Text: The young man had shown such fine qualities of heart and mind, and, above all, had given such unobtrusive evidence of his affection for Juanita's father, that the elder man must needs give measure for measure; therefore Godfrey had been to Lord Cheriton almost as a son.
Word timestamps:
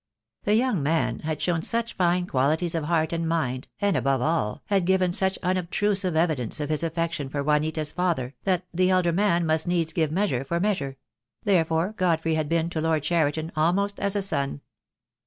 The 0.45 0.55
young 0.55 0.81
man 0.81 1.19
had 1.19 1.43
shown 1.43 1.61
such 1.61 1.93
fine 1.93 2.25
qualities 2.25 2.73
of 2.73 2.85
heart 2.85 3.13
and 3.13 3.29
mind, 3.29 3.67
and, 3.79 3.95
above 3.95 4.19
all, 4.19 4.63
had 4.65 4.87
given 4.87 5.13
such 5.13 5.37
unobtrusive 5.43 6.15
evidence 6.15 6.59
of 6.59 6.69
his 6.69 6.81
affection 6.81 7.29
for 7.29 7.43
Juanita's 7.43 7.91
father, 7.91 8.33
that 8.43 8.65
the 8.73 8.89
elder 8.89 9.11
man 9.13 9.45
must 9.45 9.67
needs 9.67 9.93
give 9.93 10.11
measure 10.11 10.43
for 10.43 10.59
measure; 10.59 10.97
therefore 11.43 11.93
Godfrey 11.95 12.33
had 12.33 12.49
been 12.49 12.71
to 12.71 12.81
Lord 12.81 13.03
Cheriton 13.03 13.51
almost 13.55 13.99
as 13.99 14.15
a 14.15 14.23
son. 14.23 14.61